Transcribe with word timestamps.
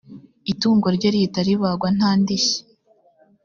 itungo 0.51 0.87
rye 0.95 1.09
rihita 1.13 1.39
ribagwa 1.47 1.89
nta 1.97 2.11
ndishyi 2.21 2.59